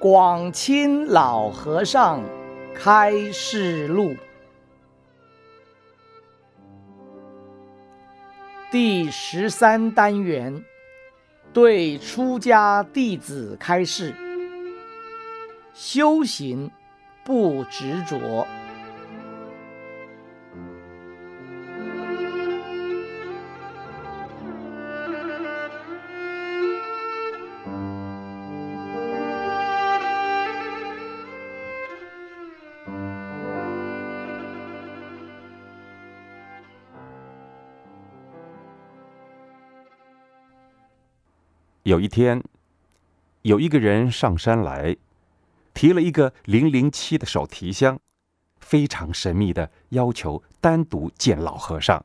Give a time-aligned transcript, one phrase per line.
[0.00, 2.22] 广清老和尚
[2.72, 4.14] 开示录
[8.70, 10.64] 第十三单元，
[11.52, 14.14] 对出家弟子开示：
[15.74, 16.70] 修行
[17.24, 18.46] 不执着。
[41.88, 42.44] 有一天，
[43.40, 44.94] 有一个人上山来，
[45.72, 47.98] 提了一个零零七的手提箱，
[48.60, 52.04] 非常神秘的要求单独见老和尚。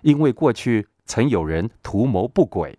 [0.00, 2.76] 因为过去曾有人图谋不轨，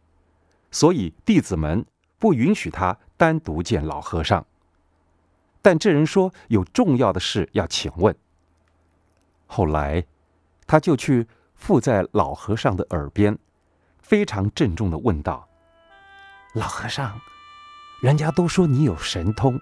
[0.70, 1.86] 所以弟子们
[2.20, 4.46] 不允许他单独见老和尚。
[5.62, 8.14] 但这人说有重要的事要请问。
[9.46, 10.06] 后来，
[10.68, 11.26] 他就去
[11.56, 13.40] 附在老和尚的耳边，
[14.00, 15.48] 非常郑重的问道。
[16.54, 17.20] 老和尚，
[18.00, 19.60] 人家都说你有神通，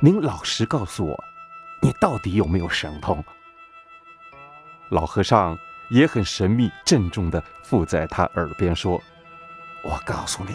[0.00, 1.24] 您老实告诉我，
[1.80, 3.24] 你到底有没有神通？
[4.90, 9.00] 老和尚也很神秘郑重地附在他耳边说
[9.82, 10.54] ：“我告诉你，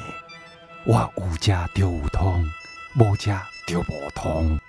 [0.84, 2.48] 我无家丢通，
[3.00, 4.60] 无家丢无通。”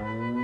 [0.00, 0.39] Bye.